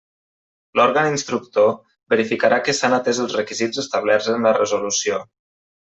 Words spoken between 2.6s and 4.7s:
que s'han atés els requisits establerts en la